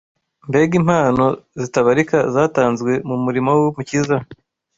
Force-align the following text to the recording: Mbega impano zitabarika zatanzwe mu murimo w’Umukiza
Mbega 0.47 0.73
impano 0.81 1.25
zitabarika 1.61 2.17
zatanzwe 2.33 2.91
mu 3.07 3.15
murimo 3.23 3.49
w’Umukiza 3.61 4.17